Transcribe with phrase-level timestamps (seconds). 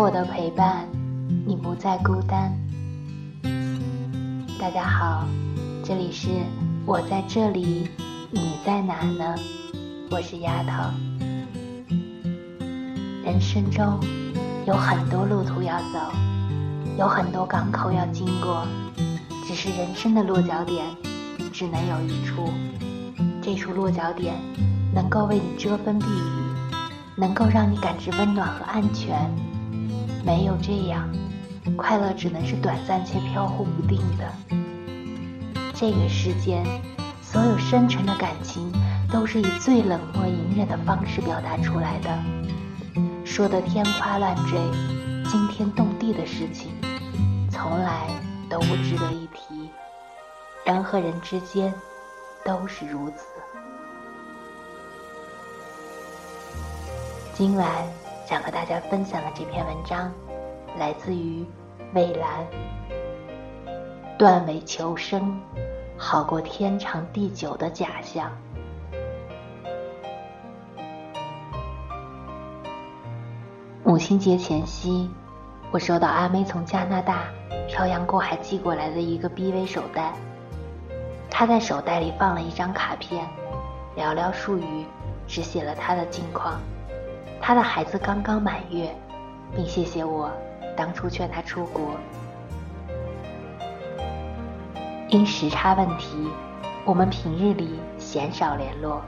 [0.00, 0.88] 我的陪伴，
[1.46, 2.50] 你不再孤单。
[4.58, 5.28] 大家好，
[5.84, 6.28] 这里是
[6.86, 7.86] 我在这里，
[8.30, 9.34] 你在哪呢？
[10.10, 10.70] 我是丫头。
[13.22, 14.00] 人生中
[14.66, 15.98] 有很多路途要走，
[16.98, 18.66] 有很多港口要经过，
[19.46, 20.82] 只是人生的落脚点
[21.52, 22.48] 只能有一处，
[23.42, 24.34] 这处落脚点
[24.94, 26.78] 能够为你遮风避雨，
[27.16, 29.30] 能够让你感知温暖和安全。
[30.24, 31.08] 没有这样，
[31.76, 34.24] 快乐只能是短暂且飘忽不定的。
[35.74, 36.64] 这个世间，
[37.22, 38.72] 所有深沉的感情，
[39.10, 42.18] 都是以最冷漠隐忍的方式表达出来的。
[43.24, 44.58] 说的天花乱坠、
[45.30, 46.70] 惊天动地的事情，
[47.50, 48.08] 从来
[48.48, 49.70] 都不值得一提。
[50.64, 51.72] 人和人之间，
[52.44, 53.24] 都是如此。
[57.32, 58.09] 今晚。
[58.30, 60.08] 想和大家分享的这篇文章，
[60.78, 61.44] 来自于
[61.92, 62.46] 蔚蓝。
[64.16, 65.36] 断尾求生，
[65.98, 68.30] 好过天长地久的假象。
[73.82, 75.10] 母亲节前夕，
[75.72, 77.24] 我收到阿妹从加拿大
[77.66, 80.12] 漂洋过海寄过来的一个 BV 手袋。
[81.28, 83.26] 她在手袋里放了一张卡片，
[83.96, 84.84] 寥寥数语，
[85.26, 86.60] 只写了她的近况。
[87.40, 88.94] 他的孩子刚刚满月，
[89.56, 90.30] 并谢谢我
[90.76, 91.96] 当初劝他出国。
[95.08, 96.28] 因时差问题，
[96.84, 99.02] 我们平日里鲜少联络。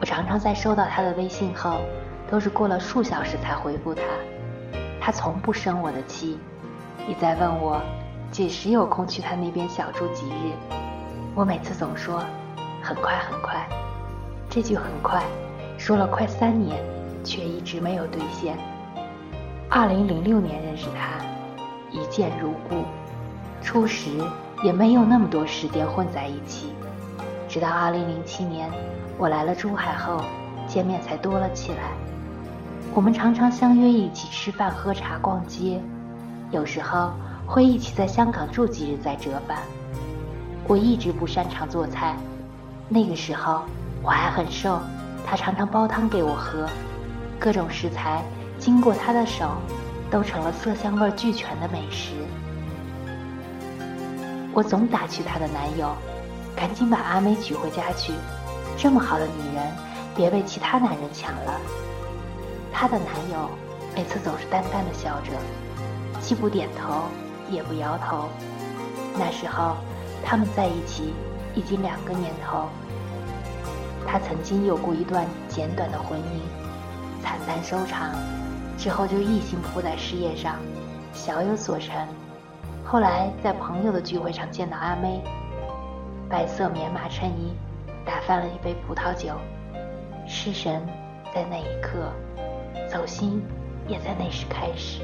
[0.00, 1.80] 我常常在收到他的微信后，
[2.30, 4.02] 都是过了数小时才回复他。
[5.00, 6.38] 他从不生我的气，
[7.08, 7.80] 一再问我
[8.30, 10.52] 几时有空去他那边小住几日。
[11.34, 12.22] 我每次总说
[12.80, 13.66] 很快很快，
[14.48, 15.22] 这句很快
[15.76, 16.93] 说了快三年。
[17.24, 18.56] 却一直没有兑现。
[19.68, 21.24] 二零零六年认识他，
[21.90, 22.84] 一见如故，
[23.62, 24.10] 初时
[24.62, 26.68] 也没有那么多时间混在一起。
[27.48, 28.70] 直到二零零七年，
[29.16, 30.20] 我来了珠海后，
[30.68, 31.92] 见面才多了起来。
[32.94, 35.80] 我们常常相约一起吃饭、喝茶、逛街，
[36.50, 37.10] 有时候
[37.46, 39.58] 会一起在香港住几日再折返。
[40.66, 42.16] 我一直不擅长做菜，
[42.88, 43.62] 那个时候
[44.02, 44.78] 我还很瘦，
[45.26, 46.68] 他常常煲汤给我喝。
[47.44, 48.22] 各种食材
[48.58, 49.50] 经过他的手，
[50.10, 52.14] 都成了色香味俱全的美食。
[54.54, 55.94] 我总打趣他的男友
[56.56, 58.14] ：“赶紧把阿美娶回家去，
[58.78, 59.62] 这么好的女人，
[60.16, 61.60] 别被其他男人抢了。”
[62.72, 63.50] 她的男友
[63.94, 65.32] 每次总是淡淡的笑着，
[66.22, 67.02] 既不点头，
[67.50, 68.30] 也不摇头。
[69.18, 69.76] 那时候，
[70.24, 71.12] 他们在一起
[71.54, 72.70] 已经两个年头。
[74.06, 76.63] 他曾经有过一段简短的婚姻。
[77.24, 78.10] 惨淡收场，
[78.76, 80.56] 之后就一心扑在事业上，
[81.14, 82.06] 小有所成。
[82.84, 85.22] 后来在朋友的聚会上见到阿妹，
[86.28, 87.54] 白色棉麻衬衣，
[88.04, 89.36] 打翻了一杯葡萄酒，
[90.26, 90.86] 失神
[91.34, 92.12] 在那一刻，
[92.90, 93.42] 走心
[93.88, 95.00] 也在那时开始，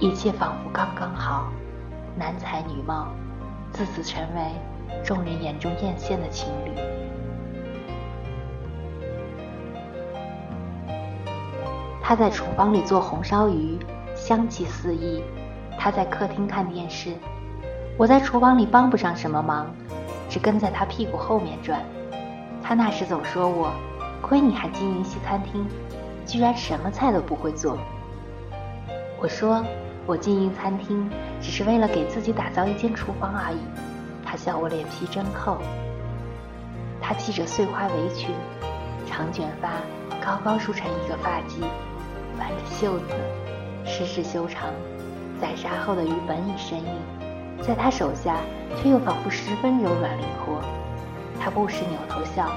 [0.00, 1.52] 一切仿佛刚刚好，
[2.16, 3.08] 男才女貌，
[3.72, 6.72] 自此成为众人眼中艳羡的情侣。
[12.08, 13.78] 他在厨房里做红烧鱼，
[14.16, 15.20] 香气四溢；
[15.78, 17.12] 他在客厅看电视，
[17.98, 19.66] 我在厨房里帮不上什么忙，
[20.26, 21.82] 只跟在他屁股后面转。
[22.62, 23.70] 他那时总说我，
[24.22, 25.66] 亏你还经营西餐厅，
[26.24, 27.76] 居然什么菜都不会做。
[29.20, 29.62] 我说
[30.06, 31.10] 我经营餐厅
[31.42, 33.58] 只是为了给自己打造一间厨房而已。
[34.24, 35.58] 他笑我脸皮真厚。
[37.02, 38.34] 他系着碎花围裙，
[39.06, 39.68] 长卷发
[40.24, 41.68] 高高梳成一个发髻。
[42.38, 43.14] 挽着袖子，
[43.84, 44.70] 施施修长，
[45.40, 46.86] 宰杀后的鱼本已生硬，
[47.62, 48.36] 在他手下
[48.80, 50.62] 却又仿佛十分柔软灵活。
[51.40, 52.50] 他不时扭头笑，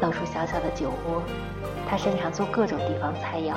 [0.00, 1.22] 露出小小的酒窝。
[1.88, 3.54] 他擅长做各种地方菜肴，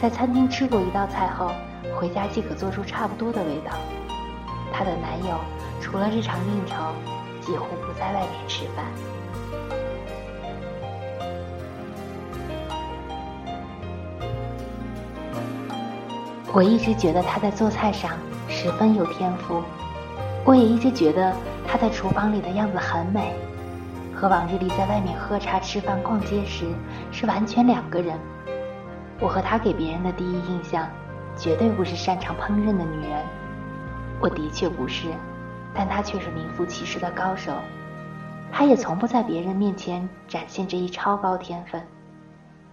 [0.00, 1.50] 在餐厅吃过一道菜后，
[1.94, 3.72] 回家即可做出差不多的味道。
[4.72, 5.38] 她的男友
[5.80, 6.74] 除了日常应酬，
[7.40, 8.86] 几乎不在外面吃饭。
[16.52, 18.10] 我一直觉得他在做菜上
[18.48, 19.62] 十分有天赋，
[20.44, 21.32] 我也一直觉得
[21.64, 23.32] 他在厨房里的样子很美，
[24.12, 26.64] 和往日里在外面喝茶、吃饭、逛街时
[27.12, 28.18] 是完全两个人。
[29.20, 30.88] 我和他给别人的第一印象，
[31.36, 33.24] 绝对不是擅长烹饪的女人，
[34.20, 35.06] 我的确不是，
[35.72, 37.52] 但他却是名副其实的高手。
[38.50, 41.80] 他也从不在别人面前展现这一超高天分，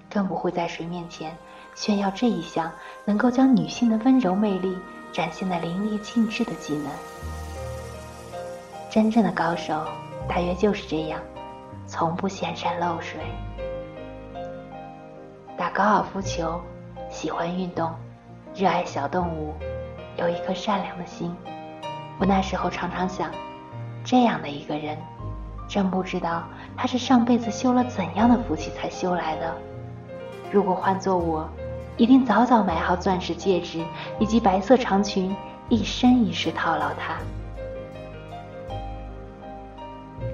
[0.09, 1.37] 更不会在谁面前。
[1.77, 2.71] 炫耀这一项
[3.05, 4.75] 能够将女性的温柔魅力
[5.13, 6.87] 展现的淋漓尽致的技能。
[8.89, 9.85] 真正的高手
[10.27, 11.21] 大约就是这样，
[11.85, 13.19] 从不显山露水。
[15.55, 16.59] 打高尔夫球，
[17.11, 17.93] 喜欢运动，
[18.55, 19.53] 热爱小动物，
[20.17, 21.31] 有一颗善良的心。
[22.17, 23.29] 我那时候常常想，
[24.03, 24.97] 这样的一个人，
[25.67, 26.43] 真不知道
[26.75, 29.55] 他是上辈子修了怎样的福气才修来的。
[30.51, 31.47] 如果换做我，
[31.97, 33.83] 一定早早买好钻石戒指
[34.19, 35.35] 以及白色长裙，
[35.67, 37.17] 一生一世套牢他。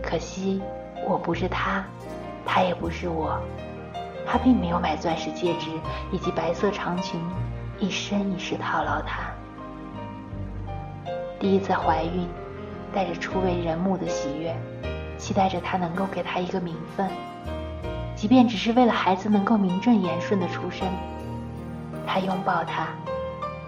[0.02, 0.62] 可惜
[1.08, 1.82] 我不是他，
[2.46, 3.40] 他也不是我。
[4.26, 5.70] 他并没有买钻石戒指
[6.12, 7.18] 以及白色长裙，
[7.80, 9.32] 一生一世套牢他。
[11.40, 12.28] 第一次怀孕，
[12.94, 14.54] 带着初为人母的喜悦，
[15.18, 17.10] 期待着他能够给他一个名分，
[18.16, 20.86] 即便只是为了孩子能够名正言顺的出生。
[22.14, 22.90] 他拥抱她，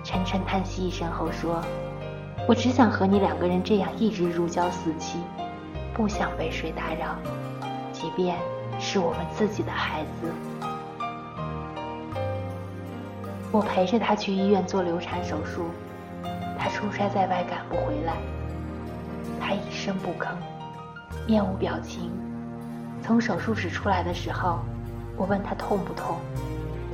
[0.04, 1.64] 沉沉叹息一声后说
[2.48, 5.18] ：“我只想和你两个人这样一直如胶似漆，
[5.96, 7.16] 不想被谁打扰，
[7.92, 8.38] 即便
[8.80, 10.32] 是我们自己的孩子。”
[13.52, 15.72] 我陪着他去医院做流产手术。
[16.56, 18.14] 他出差在外赶不回来，
[19.42, 20.36] 他一声不吭，
[21.26, 22.12] 面无表情。
[23.02, 24.60] 从手术室出来的时候，
[25.18, 26.20] 我问他痛不痛，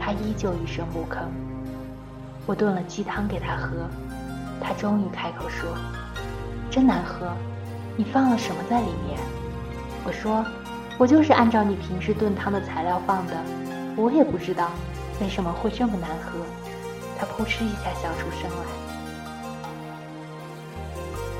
[0.03, 1.19] 他依旧一声不吭。
[2.47, 3.87] 我炖了鸡汤给他喝，
[4.59, 5.69] 他终于开口说
[6.71, 7.31] ：“真难喝，
[7.95, 9.19] 你放了什么在里面？”
[10.03, 10.43] 我说
[10.97, 13.35] ：“我就是按照你平时炖汤的材料放的，
[13.95, 14.71] 我也不知道
[15.21, 16.39] 为什么会这么难喝。”
[17.19, 18.65] 他扑哧一下笑出声来。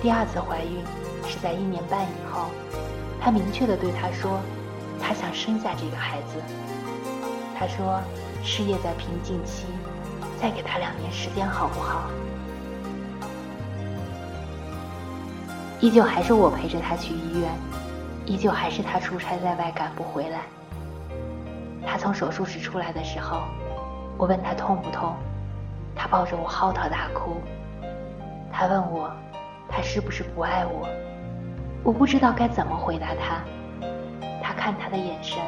[0.04, 0.84] 第二次怀孕
[1.28, 2.46] 是在一年半以后，
[3.20, 4.40] 他明确的对他说，
[5.02, 6.38] 他想生下这个孩子。
[7.58, 8.00] 他说
[8.44, 9.66] 事业在瓶颈期，
[10.42, 12.10] 再给他两年时间好不好？
[15.80, 17.52] 依旧还是我陪着他去医院，
[18.26, 20.42] 依旧还是他出差在外赶不回来。
[21.86, 23.42] 他从手术室出来的时候，
[24.18, 25.16] 我问他痛不痛，
[25.96, 27.42] 他抱着我嚎啕大哭。
[28.52, 29.12] 他问我。
[29.74, 30.86] 他是不是不爱我？
[31.82, 33.42] 我不知道该怎么回答他。
[34.44, 35.40] 他看他的眼神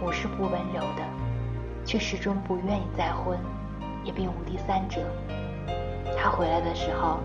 [0.00, 1.04] 不是不温柔的，
[1.90, 3.36] 却始终不愿意再婚，
[4.04, 5.00] 也并无第三者。
[6.16, 7.18] 他回来的时候，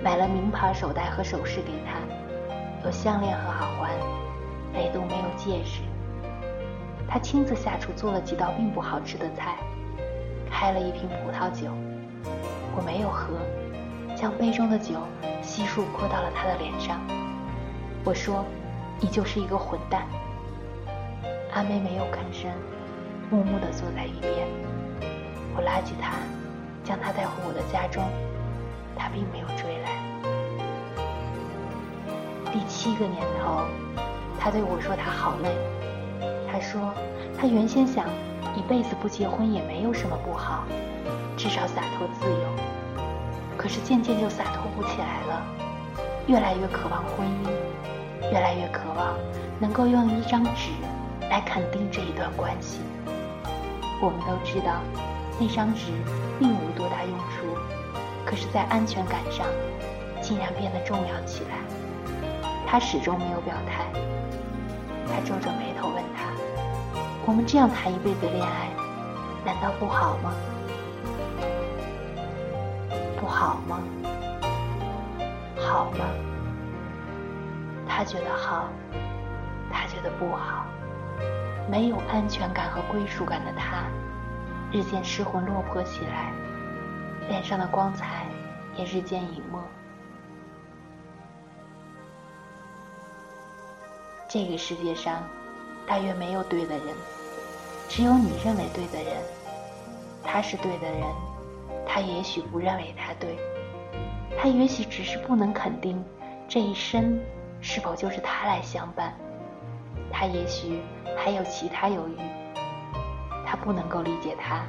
[0.00, 1.98] 买了名牌手袋和首饰给他，
[2.84, 3.90] 有项链和耳环，
[4.74, 5.80] 唯独没有戒指。
[7.08, 9.56] 他亲自下厨做了几道并不好吃的菜，
[10.48, 11.72] 开了一瓶葡萄酒，
[12.76, 13.34] 我没有喝，
[14.14, 15.00] 将杯中的酒。
[15.42, 17.00] 悉数泼到了他的脸上。
[18.04, 18.44] 我说
[19.02, 20.06] ：“你就是一个混蛋。”
[21.52, 22.48] 阿妹没有吭声，
[23.32, 24.46] 默默地坐在一边。
[25.56, 26.18] 我拉起他，
[26.84, 28.04] 将他带回我的家中。
[28.94, 29.88] 他并没有追来。
[32.52, 33.64] 第七个年头，
[34.38, 35.48] 他对我说：“他好累。”
[36.52, 36.92] 他说
[37.40, 38.04] ：“他原先想
[38.54, 40.64] 一辈子不结婚也没有什么不好，
[41.34, 43.02] 至少洒脱自由。”
[43.56, 45.42] 可是渐渐就洒脱不起来了，
[46.26, 49.16] 越来越渴望婚姻，越来越渴望
[49.58, 50.68] 能够用一张纸
[51.30, 52.80] 来肯定这一段关系。
[54.02, 54.82] 我们都知道，
[55.38, 55.92] 那张纸
[56.36, 57.56] 并无多大用处，
[58.26, 59.46] 可是，在安全感上，
[60.20, 61.50] 竟然变得重要起来。
[62.66, 63.84] 他始终没有表态。
[65.06, 66.24] 他皱着眉头问他
[67.26, 68.70] ：“我们这样谈一辈子恋爱，
[69.44, 70.32] 难道不好吗？”
[73.20, 73.78] 不好吗？
[75.56, 76.04] 好吗？
[77.86, 78.68] 他觉得好，
[79.70, 80.66] 他觉得不好。
[81.70, 83.84] 没有安全感和归属感的他，
[84.72, 86.32] 日渐失魂落魄起来，
[87.28, 88.26] 脸上的光彩
[88.76, 89.58] 也日渐隐没。
[94.28, 95.22] 这个世界上，
[95.86, 96.86] 大约没有对的人，
[97.88, 99.22] 只有你认为对的人，
[100.22, 101.02] 他是对的人。
[101.84, 103.36] 他也许不认为他对，
[104.38, 106.02] 他也许只是不能肯定
[106.48, 107.20] 这一生
[107.60, 109.12] 是否就是他来相伴，
[110.12, 110.80] 他也许
[111.16, 112.16] 还有其他犹豫。
[113.46, 114.62] 他不能够理解他，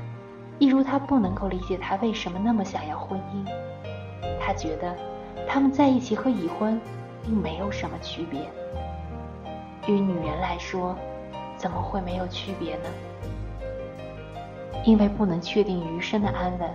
[0.57, 3.45] 一如他不能够理解他为什么那么想要婚姻。
[4.39, 4.95] 他觉得
[5.47, 6.79] 他们在一起和已婚
[7.21, 8.41] 并没有什么区别。
[9.87, 10.95] 于女人来说，
[11.57, 12.89] 怎么会没有区别呢？
[14.85, 16.69] 因为不能确定余生的安稳。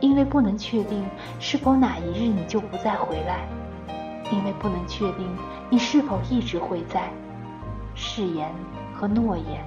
[0.00, 1.02] 因为不能确定
[1.40, 3.46] 是否哪一日你就不再回来，
[4.30, 5.26] 因为不能确定
[5.70, 7.08] 你是否一直会在，
[7.94, 8.50] 誓言
[8.94, 9.64] 和诺言，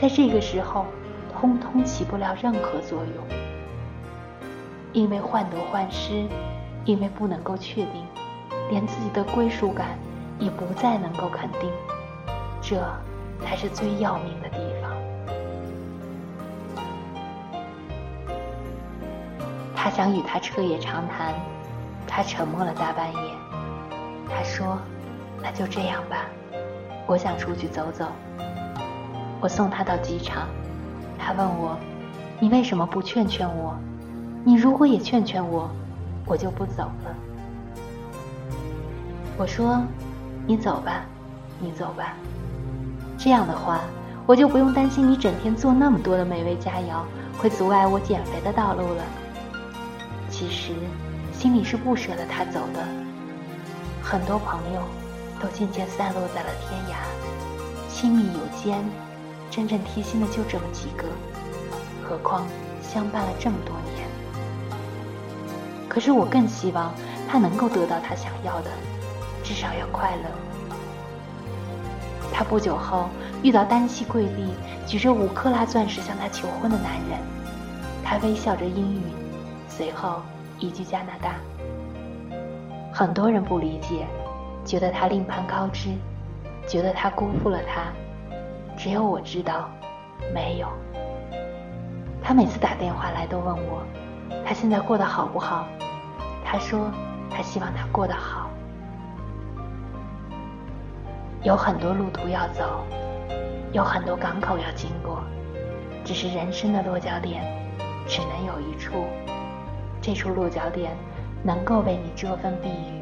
[0.00, 0.86] 在这个时候
[1.32, 3.38] 通通起不了任何作用。
[4.92, 6.26] 因为患得患失，
[6.84, 8.04] 因为不能够确定，
[8.70, 9.98] 连自己的归属感
[10.38, 11.70] 也不再能够肯定，
[12.60, 12.84] 这
[13.42, 14.92] 才是最要命的地方。
[19.74, 21.34] 他想与他彻夜长谈，
[22.06, 23.20] 他沉默了大半夜。
[24.28, 24.78] 他说
[25.42, 26.26] ：“那就这样吧，
[27.06, 28.06] 我想出去走走。”
[29.40, 30.48] 我送他到机场，
[31.18, 31.76] 他问我
[32.38, 33.74] ：“你为什么不劝劝我？
[34.44, 35.70] 你如果也劝劝我，
[36.26, 37.14] 我就不走了。”
[39.36, 39.82] 我说
[40.46, 41.04] ：“你走吧，
[41.58, 42.14] 你走吧。
[43.18, 43.80] 这样的话，
[44.26, 47.02] 我就不用担心你整天做那么多的美味佳肴
[47.38, 49.02] 会阻碍我减肥的道路了。”
[50.30, 50.72] 其实，
[51.32, 52.86] 心里是不舍得他走的。
[54.02, 54.82] 很多朋友
[55.42, 58.82] 都渐渐散落在了天涯，亲密有间。
[59.50, 61.04] 真正贴心的就这么几个，
[62.02, 62.46] 何况
[62.80, 64.08] 相伴了这么多年。
[65.90, 66.94] 可是我更希望
[67.28, 68.70] 他能够得到他想要的，
[69.44, 70.22] 至少要快乐。
[72.32, 73.10] 他不久后
[73.42, 74.54] 遇到单膝跪地、
[74.86, 77.18] 举着五克拉钻石向他求婚的男人，
[78.02, 79.02] 他微笑着应允，
[79.68, 80.22] 随后
[80.58, 81.34] 移居加拿大。
[82.90, 84.06] 很多人不理解，
[84.64, 85.90] 觉得他另攀高枝，
[86.66, 87.92] 觉得他辜负了他。
[88.76, 89.68] 只有我知道，
[90.32, 90.68] 没有。
[92.22, 93.82] 他每次打电话来都问我，
[94.46, 95.66] 他现在过得好不好？
[96.44, 96.90] 他说
[97.30, 98.48] 他希望他过得好。
[101.42, 102.84] 有很多路途要走，
[103.72, 105.22] 有很多港口要经过，
[106.04, 107.42] 只是人生的落脚点
[108.06, 109.04] 只能有一处。
[110.00, 110.92] 这处落脚点
[111.42, 113.01] 能够为你遮风避雨，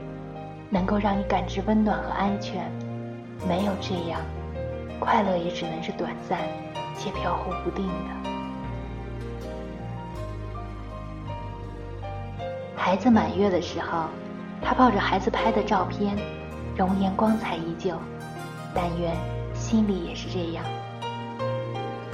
[0.71, 2.71] 能够让你感知温暖和安全。
[3.47, 4.21] 没有这样。
[4.99, 6.39] 快乐也只能是短暂
[6.97, 8.31] 且飘忽不定的。
[12.77, 14.05] 孩子满月的时候，
[14.63, 16.17] 他抱着孩子拍的照片，
[16.77, 17.95] 容颜光彩依旧。
[18.75, 19.17] 但愿
[19.55, 20.65] 心里也是这样。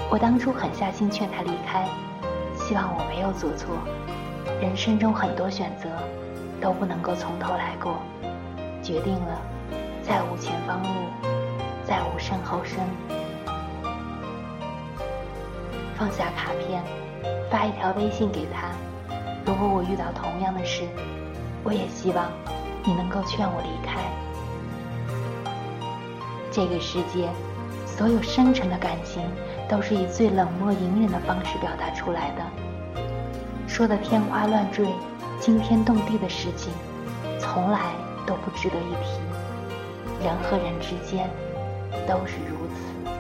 [0.08, 1.88] 我当初狠下心劝他离开，
[2.54, 3.76] 希望我没有做错。
[4.60, 5.88] 人生中很多选择
[6.60, 7.98] 都不能够从头来过，
[8.87, 9.43] 决定了，
[10.00, 10.88] 再无前方路。
[11.85, 12.78] 再无身后身，
[15.97, 16.85] 放下卡片，
[17.50, 18.71] 发一条微信给他。
[19.45, 20.85] 如果我遇到同样的事，
[21.64, 22.31] 我也希望
[22.85, 24.00] 你能够劝我离开。
[26.52, 27.28] 这个世界，
[27.87, 29.23] 所有深沉的感情，
[29.69, 32.43] 都是以最冷漠隐忍的方式表达出来的。
[33.66, 34.87] 说的天花乱坠、
[35.40, 36.73] 惊天动地的事情，
[37.38, 37.93] 从来
[38.26, 40.25] 都不值得一提。
[40.25, 41.30] 人和人之间。
[42.06, 43.15] 都是如此。